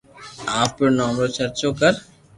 [0.61, 1.93] آپري نوم چرچو ڪر